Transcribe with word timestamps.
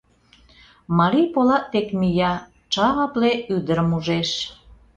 Марий 0.97 1.27
полат 1.33 1.65
дек 1.73 1.87
мия— 1.99 2.33
ча-апле 2.71 3.31
ӱдырым 3.55 3.89
ужеш. 3.97 4.31